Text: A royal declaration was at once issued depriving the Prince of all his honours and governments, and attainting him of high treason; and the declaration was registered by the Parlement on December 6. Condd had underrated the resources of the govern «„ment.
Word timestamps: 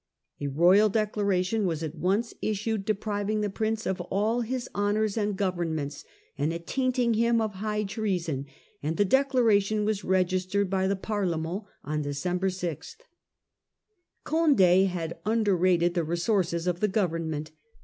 A 0.39 0.47
royal 0.47 0.89
declaration 0.89 1.67
was 1.67 1.83
at 1.83 1.93
once 1.93 2.33
issued 2.41 2.85
depriving 2.85 3.41
the 3.41 3.51
Prince 3.51 3.85
of 3.85 4.01
all 4.01 4.41
his 4.41 4.67
honours 4.73 5.15
and 5.15 5.37
governments, 5.37 6.05
and 6.39 6.51
attainting 6.51 7.13
him 7.13 7.39
of 7.39 7.53
high 7.53 7.83
treason; 7.83 8.47
and 8.81 8.97
the 8.97 9.05
declaration 9.05 9.85
was 9.85 10.03
registered 10.03 10.71
by 10.71 10.87
the 10.87 10.95
Parlement 10.95 11.65
on 11.83 12.01
December 12.01 12.49
6. 12.49 12.97
Condd 14.25 14.87
had 14.87 15.19
underrated 15.23 15.93
the 15.93 16.03
resources 16.03 16.65
of 16.65 16.79
the 16.79 16.87
govern 16.87 17.29
«„ment. 17.29 17.51